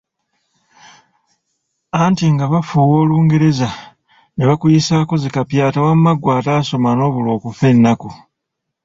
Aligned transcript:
Anti 2.03 2.25
nga 2.33 2.45
bafuuwa 2.51 2.95
olungereza, 3.03 3.69
ne 4.35 4.43
bakuyisaako 4.49 5.13
zi 5.21 5.29
kapyata 5.35 5.79
wamma 5.85 6.11
ggwe 6.17 6.31
atasooma 6.39 6.89
n’obulwa 6.93 7.31
okufa 7.37 7.65
ennaku. 7.73 8.09